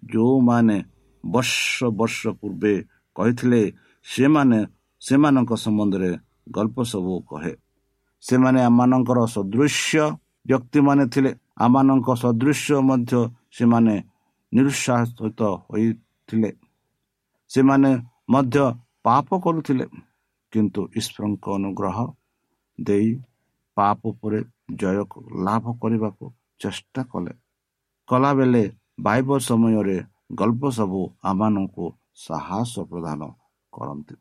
ଯେଉଁମାନେ 0.03 0.77
ବର୍ଷ 1.23 1.83
ବର୍ଷ 1.99 2.21
ପୂର୍ବେ 2.39 2.73
କହିଥିଲେ 3.15 3.61
ସେମାନେ 4.05 4.59
ସେମାନଙ୍କ 5.01 5.51
ସମ୍ବନ୍ଧରେ 5.55 6.11
ଗଳ୍ପ 6.51 6.77
ସବୁ 6.83 7.13
କହେ। 7.21 7.53
ସେମାନେ 8.21 8.59
ଆମମାନଙ୍କର 8.63 9.19
ସଦୃଶ୍ୟ 9.25 10.01
ବ୍ୟକ୍ତିମାନେ 10.47 11.03
ଥିଲେ। 11.07 11.31
ଆମମାନଙ୍କ 11.57 12.07
ସଦୃଶ୍ୟ 12.15 12.75
ମଧ୍ୟ 12.79 13.13
ସେମାନେ 13.51 13.95
ନିରୁତ୍ସାହିତ 14.53 15.41
ହୋଇଥିଲେ। 15.69 16.51
ସେମାନେ 17.47 17.91
ମଧ୍ୟ 18.29 18.59
ପାପ 19.03 19.27
କରୁଥିଲେ। 19.39 19.85
କିନ୍ତୁ 20.53 20.81
ଈଶ୍ୱରଙ୍କ 20.95 21.45
ଅନୁଗ୍ରହ 21.49 21.97
ଦେଇ 22.81 23.09
ପାପ 23.75 23.99
ଉପରେ 24.03 24.39
ଜୟ 24.75 24.97
ଲାଭ 25.45 25.65
କରିବାକୁ 25.81 26.25
ଚେଷ୍ଟା 26.59 27.03
କଲେ। 27.03 27.33
କଲାବେଳେ 28.07 28.63
ବାଇବ 28.99 29.37
ସମୟରେ 29.37 29.97
ଗଳ୍ପ 30.35 30.69
ସବୁ 30.69 31.01
ଆମମାନଙ୍କୁ 31.23 31.85
ସାହସ 32.15 32.79
ପ୍ରଦାନ 32.79 33.21
କରନ୍ତି। 33.73 34.15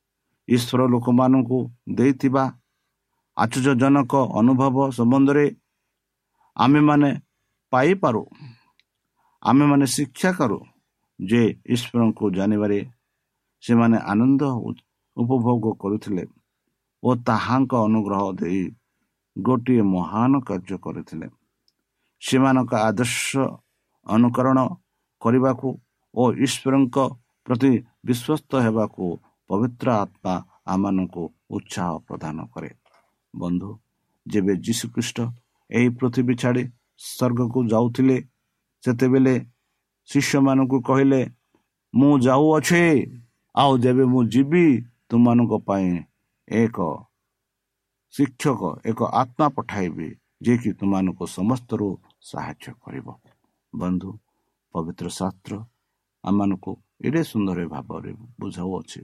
ଈଶ୍ୱର 0.48 0.80
ଲୋକମାନଙ୍କୁ 0.92 1.58
ଦେଇଥିବା 1.96 2.44
ଆଶ୍ଚର୍ଯ୍ୟଜନକ 3.36 4.12
ଅନୁଭବ 4.40 4.76
ସମ୍ବନ୍ଧରେ 4.98 5.46
ଆମେମାନେ 6.56 7.10
ପାଇପାରୁ 7.72 8.22
ଆମେମାନେ 9.42 9.86
ଶିକ୍ଷା 9.96 10.30
କରୁ 10.38 10.58
ଯେ 11.18 11.42
ଈଶ୍ୱରଙ୍କୁ 11.74 12.24
ଜାଣିବାରେ 12.36 12.78
ସେମାନେ 13.62 13.98
ଆନନ୍ଦ 14.12 14.42
ଉପଭୋଗ 15.16 15.64
କରୁଥିଲେ 15.82 16.24
ଓ 17.02 17.08
ତାହାଙ୍କ 17.28 17.72
ଅନୁଗ୍ରହ 17.86 18.24
ଦେଇ 18.40 18.62
ଗୋଟିଏ 19.36 19.82
ମହାନ 19.94 20.32
କାର୍ଯ୍ୟ 20.48 20.76
କରିଥିଲେ। 20.84 21.26
ସେମାନଙ୍କ 22.22 22.72
ଆଦର୍ଶ 22.88 23.30
ଅନୁକରଣ 24.06 24.58
କରିବାକୁ 25.22 25.68
ଓ 26.14 26.22
ଈଶ୍ୱରଙ୍କ 26.46 26.96
ପ୍ରତି 27.46 27.72
ବିଶ୍ୱସ୍ତ 28.06 28.52
ହେବାକୁ 28.64 29.04
ପବିତ୍ର 29.50 29.86
ଆତ୍ମା 30.02 30.34
ଆମମାନଙ୍କୁ 30.72 31.22
ଉତ୍ସାହ 31.56 31.90
ପ୍ରଦାନ 32.06 32.36
କରେ। 32.52 32.70
ବନ୍ଧୁ 33.34 33.70
ଯେବେ 34.26 34.52
ଯୀଶୁଖ୍ରୀଷ୍ଟ 34.66 35.18
ଏହି 35.70 35.88
ପୃଥିବୀ 35.98 36.34
ଛାଡ଼ି 36.42 36.64
ସ୍ୱର୍ଗକୁ 37.00 37.58
ଯାଉଥିଲେ 37.72 38.16
ସେତେବେଳେ 38.82 39.34
ଶିଷ୍ୟମାନଙ୍କୁ 40.08 40.78
କହିଲେ 40.88 41.20
ମୁଁ 41.94 42.12
ଯାଉଅଛେ 42.26 42.82
ଆଉ 43.54 43.72
ଯେବେ 43.84 44.04
ମୁଁ 44.12 44.22
ଯିବି 44.32 44.64
ତୁମମାନଙ୍କ 45.08 45.52
ପାଇଁ 45.68 45.88
ଏକ 46.48 46.78
ଶିକ୍ଷକ 48.14 48.62
ଏକ 48.90 49.00
ଆତ୍ମା 49.22 49.46
ପଠାଇବି 49.56 50.08
ଯିଏକି 50.44 50.70
ତୁମମାନଙ୍କୁ 50.80 51.24
ସମସ୍ତରୁ 51.36 51.88
ସାହାଯ୍ୟ 52.30 52.72
କରିବ। 52.82 53.06
ବନ୍ଧୁ 53.72 54.10
ପବିତ୍ର 54.74 55.06
ଶାସ୍ତ୍ର 55.18 55.52
ଆମମାନଙ୍କୁ 56.24 56.72
ଏଡ଼େ 57.06 57.22
ସୁନ୍ଦର 57.30 57.58
ଭାବରେ 57.74 58.10
ବୁଝାଉଅଛି। 58.40 59.00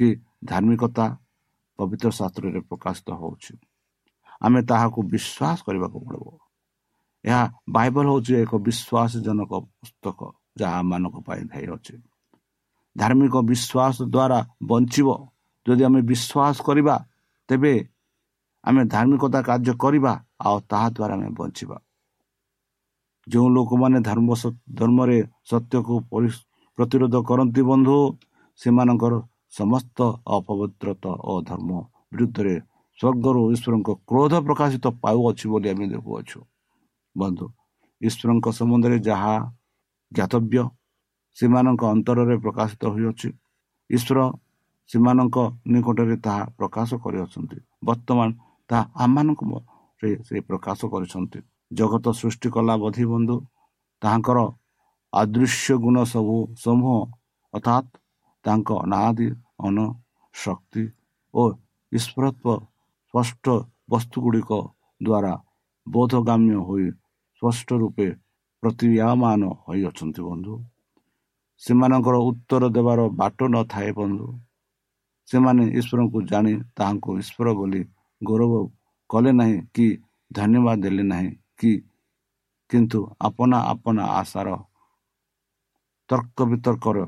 କି 0.00 0.08
ଧାର୍ମିକତା 0.50 1.06
ପବିତ୍ର 1.78 2.08
ଶାସ୍ତ୍ରରେ 2.18 2.60
ପ୍ରକାଶିତ 2.70 3.08
ହେଉଛି। 3.20 3.54
ଆମେ 4.40 4.60
ତାହାକୁ 4.70 4.98
ବିଶ୍ୱାସ 5.12 5.58
କରିବାକୁ 5.66 5.98
ପଡ଼ିବ। 6.06 6.26
ଏହା 7.24 7.42
ବାଇବଲ 7.68 8.06
ହେଉଛି 8.10 8.32
ଏକ 8.44 8.52
ବିଶ୍ୱାସଜନକ 8.66 9.52
ପୁସ୍ତକ 9.78 10.20
ଯାହା 10.60 10.76
ଆମମାନଙ୍କ 10.82 11.16
ପାଇଁ 11.26 11.42
ଅଛି। 11.76 11.94
ଧାର୍ମିକ 12.96 13.34
ବିଶ୍ୱାସ 13.50 13.96
ଦ୍ୱାରା 14.14 14.38
ବଞ୍ଚିବ। 14.70 15.08
ଯଦି 15.66 15.82
ଆମେ 15.84 16.00
ବିଶ୍ୱାସ 16.10 16.56
କରିବା 16.66 16.96
ତେବେ 17.48 17.74
ଆମେ 18.64 18.82
ଧାର୍ମିକତା 18.94 19.40
କାର୍ଯ୍ୟ 19.48 19.72
କରିବା 19.84 20.12
ଆଉ 20.46 20.56
ତାହା 20.70 20.88
ଦ୍ୱାରା 20.96 21.14
ଆମେ 21.14 21.28
ବଞ୍ଚିବା। 21.38 21.76
ଯେଉଁ 23.26 23.48
ଲୋକମାନେ 23.48 23.98
ଧର୍ମ 24.00 24.28
ଧର୍ମରେ 24.74 25.18
ସତ୍ୟକୁ 25.50 25.94
ପ୍ରତିରୋଧ 26.78 27.14
କରନ୍ତି 27.28 27.62
ବନ୍ଧୁ 27.70 27.96
ସେମାନଙ୍କର 28.60 29.14
ସମସ୍ତ 29.52 29.98
ଅପବିତ୍ରତା 30.36 31.12
ଓ 31.30 31.32
ଧର୍ମ 31.50 31.70
ବିରୁଦ୍ଧରେ 32.12 32.54
ସ୍ୱର୍ଗରୁ 32.98 33.40
ଈଶ୍ୱରଙ୍କ 33.54 33.90
କ୍ରୋଧ 34.08 34.32
ପ୍ରକାଶିତ 34.46 34.86
ପାଉଅଛି 35.02 35.46
ବୋଲି 35.52 35.68
ଆମେ 35.72 35.86
ଦେଖୁଅଛୁ। 35.94 36.38
ବନ୍ଧୁ 37.16 37.46
ଈଶ୍ୱରଙ୍କ 38.00 38.46
ସମ୍ବନ୍ଧରେ 38.58 38.96
ଯାହା 39.08 39.34
ଜ୍ଞାତବ୍ୟ 40.12 40.62
ସେମାନଙ୍କ 41.36 41.82
ଅନ୍ତରରେ 41.94 42.36
ପ୍ରକାଶିତ 42.44 42.82
ହୋଇଅଛି। 42.94 43.28
ଈଶ୍ୱର 43.90 44.18
ସେମାନଙ୍କ 44.90 45.36
ନିକଟରେ 45.72 46.16
ତାହା 46.26 46.42
ପ୍ରକାଶ 46.58 46.88
କରିଅଛନ୍ତି। 47.04 47.58
ବର୍ତ୍ତମାନ 47.86 48.28
ତାହା 48.70 48.82
ଆମମାନଙ୍କରେ 49.04 50.10
ସେ 50.26 50.36
ପ୍ରକାଶ 50.48 50.80
କରିଛନ୍ତି। 50.92 51.40
ଜଗତ 51.70 52.06
ସୃଷ୍ଟି 52.20 52.48
କଲା 52.54 52.74
ବୋଧି 52.82 53.04
ବନ୍ଧୁ 53.12 53.36
ତାହାଙ୍କର 54.02 54.38
ଅଦୃଶ୍ୟ 55.12 55.74
ଗୁଣ 55.84 55.96
ସବୁ 56.12 56.36
ସମୂହ 56.64 56.96
ଅର୍ଥାତ୍ 57.54 57.88
ତାଙ୍କ 58.44 58.68
ଅନାଦି 58.84 59.28
ଅନ 59.64 59.78
ଶକ୍ତି 60.34 60.82
ଓ 61.34 61.42
ଈଶ୍ୱରତ୍ଵ 61.92 62.46
ସ୍ପଷ୍ଟ 63.14 63.44
ବସ୍ତୁ 63.90 64.16
ଗୁଡ଼ିକ 64.24 64.50
ଦ୍ୱାରା 65.00 65.32
ବୋଧଗାମ୍ୟ 65.86 66.56
ହୋଇ 66.68 66.86
ସ୍ପଷ୍ଟ 67.42 67.68
ରୂପେ 67.82 68.08
ପ୍ରତିୟମାନ 68.62 69.42
ହୋଇଅଛନ୍ତି 69.64 70.20
ବନ୍ଧୁ। 70.22 70.54
ସେମାନଙ୍କର 71.62 72.16
ଉତ୍ତର 72.28 72.62
ଦେବାର 72.76 73.00
ବାଟ 73.20 73.38
ନଥାଏ 73.54 73.90
ବନ୍ଧୁ। 73.92 74.26
ସେମାନେ 75.28 75.64
ଈଶ୍ୱରଙ୍କୁ 75.78 76.18
ଜାଣି 76.30 76.52
ତାହାଙ୍କୁ 76.76 77.10
ଈଶ୍ୱର 77.22 77.48
ବୋଲି 77.58 77.82
ଗୌରବ 78.22 78.52
କଲେ 79.10 79.30
ନାହିଁ 79.32 79.56
କି 79.74 79.86
ଧନ୍ୟବାଦ 80.30 80.76
ଦେଲେ 80.82 81.04
ନାହିଁ 81.12 81.30
କି 81.58 81.72
କିନ୍ତୁ 82.70 82.98
ଆପଣା 83.20 83.58
ଆପଣା 83.72 84.04
ଆଶାର 84.20 84.48
ତର୍କ 86.10 86.38
ବିତର୍କର 86.50 86.98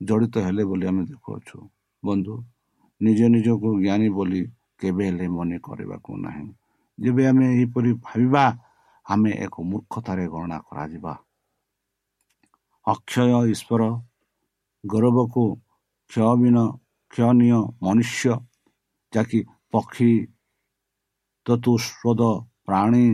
ଜଡ଼ିତ 0.00 0.34
ହେଲେ 0.46 0.62
ବୋଲି 0.70 0.84
ଆମେ 0.90 1.02
ଦେଖୁଅଛୁ। 1.10 1.56
ବନ୍ଧୁ 2.02 2.34
ନିଜ 3.00 3.20
ନିଜକୁ 3.34 3.68
ଜ୍ଞାନୀ 3.84 4.08
ବୋଲି 4.16 4.40
କେବେ 4.80 5.04
ହେଲେ 5.08 5.26
ମନେ 5.36 5.56
କରିବାକୁ 5.66 6.10
ନାହିଁ। 6.24 6.46
ଯେବେ 6.98 7.22
ଆମେ 7.30 7.44
ଏହିପରି 7.54 7.90
ଭାବିବା 8.06 8.44
ଆମେ 9.06 9.30
ଏକ 9.44 9.54
ମୂର୍ଖତାରେ 9.70 10.24
ଗଣନା 10.32 10.58
କରାଯିବା। 10.68 11.12
ଅକ୍ଷୟ 12.86 13.40
ଈଶ୍ୱର 13.54 13.82
ଗୌରବକୁ 14.84 15.44
କ୍ଷୟବିନ 16.10 16.56
କ୍ଷୟନୀୟ 17.12 17.58
ମନୁଷ୍ୟ 17.84 18.32
ଯାକି 19.12 19.38
ପକ୍ଷୀ 19.72 20.10
ତତୁସ୍ରୋଦ 21.46 22.22
ପ୍ରାଣୀ 22.66 23.06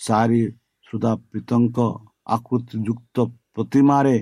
ସାରି 0.00 0.42
ସୁଧା 0.86 1.12
ପିତଙ୍କ 1.30 1.78
ଆକୃତିଯୁକ୍ତ 2.26 3.16
ପ୍ରତିମାରେ 3.54 4.16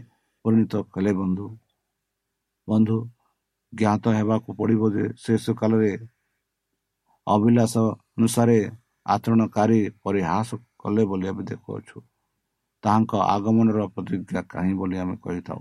ପରିଣତ 0.44 0.72
କଲେ 0.92 1.12
ବନ୍ଧୁ। 1.12 1.46
ବନ୍ଧୁ 2.68 2.96
ଜ୍ଞାତ 3.72 4.05
ହେବାକୁ 4.14 4.48
ପଡ଼ିବ 4.59 4.83
ଯେ 4.94 5.05
ଶେଷ 5.16 5.44
କାଳରେ 5.57 5.92
ଅଭିଳାଷ 7.26 7.74
ଅନୁସାରେ 8.18 8.59
ଆଚରଣକାରୀ 9.07 9.81
ପରିହାସ 10.05 10.48
କଲେ 10.78 11.02
ବୋଲି 11.05 11.26
ଆମେ 11.28 11.42
ଦେଖୁଅଛୁ। 11.44 11.96
ତାହାଙ୍କ 12.83 13.12
ଆଗମନର 13.26 13.81
ପ୍ରତିଜ୍ଞା 13.94 14.42
କାହିଁ 14.42 14.74
ବୋଲି 14.74 14.96
ଆମେ 14.98 15.16
କହିଥାଉ। 15.16 15.61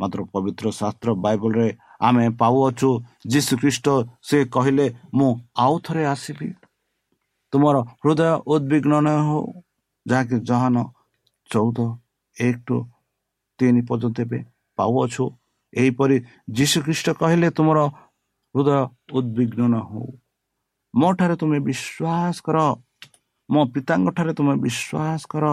ମାତ୍ର 0.00 0.20
ପବିତ୍ର 0.32 0.66
ଶାସ୍ତ୍ର 0.70 1.08
ବାଇବଲରେ 1.14 1.68
ଆମେ 2.00 2.24
ପାଉଅଛୁ 2.40 2.90
ଯୀଶୁ 3.26 3.52
ଖ୍ରୀଷ୍ଟ 3.60 3.86
ସେ 4.22 4.38
କହିଲେ 4.46 4.86
ମୁଁ 5.14 5.30
ଆଉ 5.56 5.74
ଥରେ 5.84 6.04
ଆସିବି। 6.04 6.48
ତୁମର 7.52 7.76
ହୃଦୟ 8.02 8.30
ଉଦ୍ବିଗ୍ନ 8.46 8.94
ନ 9.00 9.08
ହଉ। 9.28 9.42
ଯାହାକି 10.06 10.36
ଜହାନ 10.40 10.76
ଚଉଦ 11.50 11.78
ଏକ 12.36 12.56
ଟୁ 12.66 12.76
ତିନି 13.64 13.82
ପର୍ଯ୍ୟନ୍ତ 13.88 14.18
ଏବେ 14.26 14.38
ପାଉଅଛୁ 14.78 15.24
ଏହିପରି 15.72 16.16
ଯୀଶୁ 16.56 16.78
ଖ୍ରୀଷ୍ଟ 16.86 17.06
କହିଲେ 17.20 17.48
ତୁମର 17.58 17.78
ହୃଦୟ 18.54 18.70
ଉଦ୍ବିଗ୍ନ 19.18 19.60
ନ 19.72 19.74
ହଉ 19.90 20.08
ମୋ 20.94 21.08
ଠାରେ 21.18 21.34
ତୁମେ 21.40 21.58
ବିଶ୍ୱାସ 21.68 22.36
କର 22.46 22.58
ମୋ 23.48 23.60
ପିତାଙ୍କ 23.74 24.08
ଠାରେ 24.16 24.32
ତୁମେ 24.38 24.54
ବିଶ୍ୱାସ 24.64 25.20
କର 25.32 25.44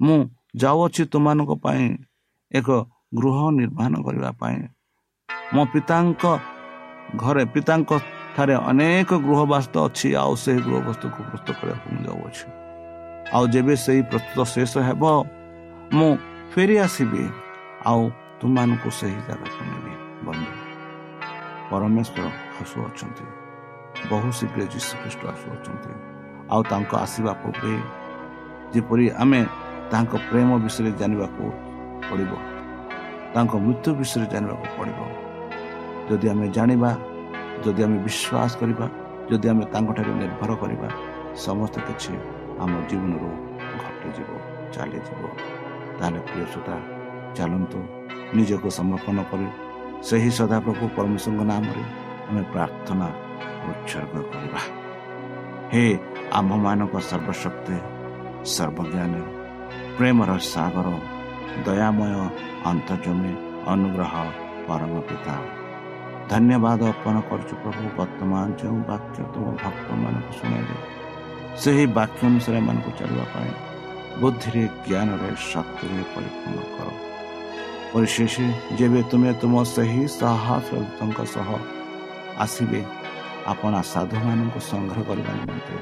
ମୁଁ 0.00 0.18
ଯାଉଅଛି 0.62 1.02
ତୁମମାନଙ୍କ 1.12 1.52
ପାଇଁ 1.64 1.84
ଏକ 2.50 2.68
ଗୃହ 3.16 3.38
ନିର୍ମାଣ 3.58 3.92
କରିବା 4.06 4.30
ପାଇଁ। 4.40 4.58
ମୋ 5.54 5.62
ପିତାଙ୍କ 5.72 6.24
ଘରେ 7.22 7.44
ପିତାଙ୍କ 7.54 7.90
ଠାରେ 8.34 8.54
ଅନେକ 8.70 9.10
ଗୃହ 9.26 9.40
ବାସ୍ତ 9.52 9.74
ଅଛି। 9.86 10.08
ଆଉ 10.22 10.32
ସେହି 10.42 10.60
ଗୃହ 10.66 10.78
ବସ୍ତୁକୁ 10.88 11.20
ପ୍ରସ୍ତୁତ 11.30 11.48
କରିବାକୁ 11.60 11.86
ମୁଁ 11.92 12.02
ଯାଉଅଛି 12.06 12.46
ଆଉ 13.32 13.44
ଯେବେ 13.54 13.74
ସେହି 13.84 14.02
ପ୍ରସ୍ତୁତ 14.10 14.38
ଶେଷ 14.54 14.72
ହେବ 14.88 15.02
ମୁଁ 15.96 16.10
ଫେରି 16.52 16.74
ଆସିବି 16.84 17.22
ଆଉ 17.90 18.02
ତୁମମାନଙ୍କୁ 18.40 18.90
ସେହି 18.98 19.20
ଜାଗାକୁ 19.28 19.62
ନେବି। 19.68 19.92
ବନ୍ଧୁ 20.26 20.50
ପରମେଶ୍ୱର 21.70 22.24
ଆସୁଅଛନ୍ତି। 22.62 23.26
ବହୁ 24.10 24.28
ଶୀଘ୍ର 24.38 24.60
ଯୀଶୁଖ୍ରୀଷ୍ଟ 24.72 25.22
ଆସୁଅଛନ୍ତି। 25.32 25.92
ଆଉ 26.52 26.62
ତାଙ୍କ 26.72 26.92
ଆସିବା 27.04 27.32
ପୂର୍ବେ 27.42 27.74
ଯେପରି 28.72 29.06
ଆମେ 29.22 29.40
ତାଙ୍କ 29.92 30.12
ପ୍ରେମ 30.28 30.50
ବିଷୟରେ 30.64 30.90
ଜାଣିବାକୁ 31.00 31.44
ପଡ଼ିବ 32.08 32.32
ତାଙ୍କ 33.34 33.52
ମୃତ୍ୟୁ 33.64 33.90
ବିଷୟରେ 34.00 34.26
ଜାଣିବାକୁ 34.34 34.66
ପଡ଼ିବ। 34.76 35.00
ଯଦି 36.08 36.26
ଆମେ 36.32 36.46
ଜାଣିବା 36.56 36.90
ଯଦି 37.64 37.80
ଆମେ 37.86 37.96
ବିଶ୍ୱାସ 38.06 38.52
କରିବା 38.60 38.86
ଯଦି 39.30 39.46
ଆମେ 39.52 39.64
ତାଙ୍କଠାରେ 39.72 40.12
ନିର୍ଭର 40.20 40.50
କରିବା 40.62 40.88
ସମସ୍ତ 41.46 41.74
କିଛି 41.88 42.12
ଆମ 42.62 42.72
ଜୀବନରୁ 42.90 43.30
ଘଟିଯିବ 43.82 44.30
ଚାଲିଯିବ। 44.74 45.22
ତାହେଲେ 46.02 46.20
ପ୍ରିୟ 46.28 46.44
ସୁତା 46.52 46.76
ଚାଲନ୍ତୁ। 47.36 47.78
ନିଜକୁ 48.36 48.68
ସମର୍ପଣ 48.78 49.16
କରି 49.30 49.46
ସେହି 50.08 50.30
ସଦାପ୍ରଭୁ 50.38 50.84
ପରମେଶ୍ୱରଙ୍କ 50.96 51.42
ନାମରେ 51.52 51.82
ଆମେ 52.28 52.42
ପ୍ରାର୍ଥନା 52.52 53.06
ଉତ୍ସର୍ଗ 53.70 54.14
କରିବା। 54.30 54.60
ହେ 55.72 55.84
ଆମ୍ଭମାନଙ୍କ 56.38 56.94
ସର୍ବଶକ୍ତି 57.10 57.76
ସର୍ବଜ୍ଞାନୀ 58.54 59.22
ପ୍ରେମର 59.96 60.30
ସାଗର 60.52 60.88
ଦୟାମୟ 61.66 62.14
ଅନ୍ତର୍ଜମୀ 62.70 63.32
ଅନୁଗ୍ରହ 63.72 64.14
ପରମ 64.66 64.92
ପିତା। 65.08 65.36
ଧନ୍ୟବାଦ 66.32 66.80
ଅର୍ପଣ 66.92 67.16
କରୁଛୁ 67.28 67.54
ପ୍ରଭୁ 67.62 67.84
ବର୍ତ୍ତମାନ 67.98 68.44
ଯେଉଁ 68.60 68.78
ବାକ୍ୟ 68.90 69.18
ତୁମ 69.32 69.46
ଭକ୍ତମାନଙ୍କୁ 69.62 70.32
ଶୁଣାଇଲେ 70.38 70.76
ସେହି 71.62 71.84
ବାକ୍ୟ 71.98 72.20
ଅନୁସାରେ 72.28 72.56
ଏମାନଙ୍କୁ 72.62 72.90
ଚାଲିବା 72.98 73.26
ପାଇଁ 73.34 73.52
ବୁଦ୍ଧିରେ 74.20 74.64
ଜ୍ଞାନରେ 74.86 75.30
ଶକ୍ତିରେ 75.44 76.02
ପରିପୂର୍ଣ୍ଣ 76.12 76.60
କର 76.74 76.88
ପରିଶେଷ 77.92 78.34
ଯେବେ 78.78 79.00
ତୁମେ 79.10 79.30
ତୁମ 79.40 79.54
ସେହି 79.68 80.02
ସହସ୍ରଙ୍କ 80.14 81.18
ସହ 81.34 81.48
ଆସିବେ 82.44 82.80
ଆପଣ 83.52 83.72
ସାଧୁମାନଙ୍କୁ 83.92 84.60
ସଂଗ୍ରହ 84.70 85.02
କରିବା 85.08 85.32
ନିମନ୍ତେ 85.38 85.76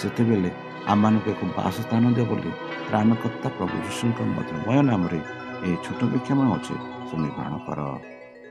ସେତେବେଳେ 0.00 0.50
ଆମମାନଙ୍କୁ 0.92 1.28
ଏକ 1.34 1.42
ବାସସ୍ଥାନ 1.56 2.04
ଦିଅ 2.16 2.26
ବୋଲି 2.30 2.50
ତ୍ରାଣକର୍ତ୍ତା 2.86 3.48
ପ୍ରଭୁ 3.56 3.76
ଯୀଶୁଙ୍କ 3.86 4.18
ମଧୁମୟ 4.36 4.78
ନାମରେ 4.90 5.20
ଏହି 5.64 5.76
ଛୋଟ 5.84 6.00
ବିକ୍ଷମ 6.12 6.38
ଅଛି 6.56 6.76
ଶୁଣି 7.08 7.28
ଗ୍ରହଣ 7.36 7.54
କର 7.66 7.80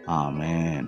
ଆମେନ୍ 0.10 0.88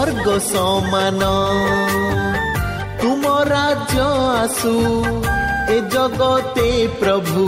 ସ୍ୱର୍ଗ 0.00 0.34
ସମାନ 0.42 1.22
ତୁମ 3.00 3.32
ରାଜ୍ୟ 3.48 4.04
ଆସୁ 4.34 4.70
ଏ 5.72 5.76
ଜଗତେ 5.94 6.68
ପ୍ରଭୁ 7.00 7.42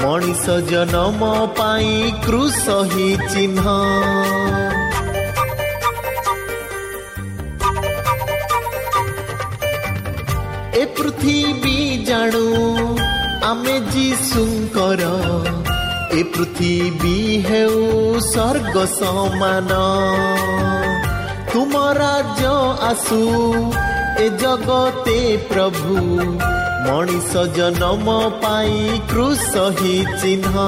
ମଣିଷ 0.00 0.56
ଜନମ 0.70 1.28
ପାଇଁ 1.58 1.92
କୃଷ 2.24 2.78
ହି 2.94 3.06
ଚିହ୍ନ 3.28 3.76
ଏ 10.80 10.84
ପୃଥିବୀ 10.98 11.78
ଜାଣୁ 12.10 12.44
ଆମେ 13.52 13.76
ଯୀଶୁଙ୍କର 13.92 15.12
ଏ 16.12 16.26
ପୃଥିବୀ 16.34 17.16
ହେଉ 17.48 17.78
ସ୍ୱର୍ଗ 18.22 18.76
ସମାନ 18.98 19.70
ତୁମ 21.51 21.83
ରାଜ୍ୟ 21.97 22.53
ଆସୁ 22.87 23.21
ଏ 24.23 24.27
ଜଗତେ 24.41 25.19
ପ୍ରଭୁ 25.49 25.95
ମଣିଷ 26.85 27.43
ଜନମ 27.55 28.17
ପାଇଁ 28.41 28.99
କୃଷ 29.09 29.63
ହି 29.79 29.95
ଚିହ୍ନ 30.21 30.65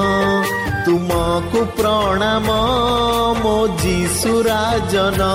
ତୁମକୁ 0.86 1.60
ପ୍ରଣାମ 1.78 2.56
ମୋ 3.42 3.54
ଯୀଶୁରାଜନ 3.82 5.28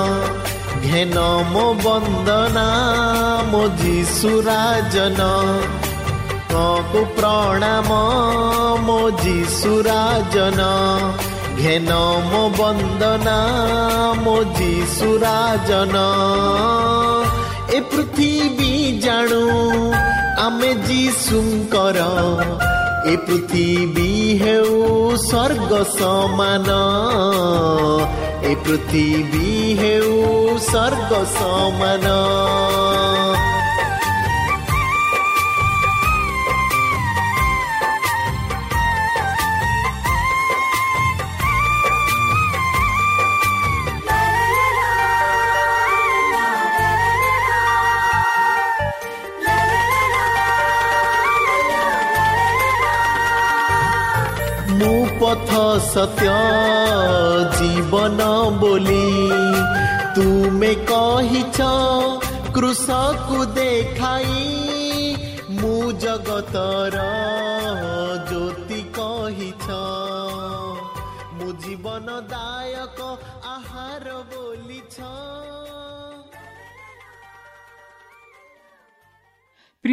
ଘେନ 0.86 1.22
ମୋ 1.52 1.66
ବନ୍ଦନା 1.84 2.66
ମୋ 3.52 3.62
ଯୀଶୁରାଜନ 3.82 5.30
କକୁ 6.52 7.02
ପ୍ରଣାମ 7.16 8.02
ମୋ 8.88 9.00
ଯୀଶୁରାଜନ 9.24 10.68
ଘେନ 11.61 11.95
ମୋ 12.27 12.43
ବନ୍ଦନା 12.59 13.39
ମୋ 14.25 14.35
ଯୀଶୁରାଜନ 14.59 16.05
ଏ 17.77 17.81
ପୃଥିବୀ 17.91 18.71
ଜାଣୁ 19.05 19.41
ଆମେ 20.45 20.71
ଯୀଶୁଙ୍କର 20.89 22.07
ଏ 23.13 23.15
ପୃଥିବୀ 23.27 24.09
ହେଉ 24.43 24.73
ସ୍ୱର୍ଗ 25.27 25.73
ସମାନ 25.97 26.69
ଏ 28.51 28.55
ପୃଥିବୀ 28.65 29.53
ହେଉ 29.81 30.17
ସ୍ୱର୍ଗ 30.69 31.13
ସମାନ 31.37 32.07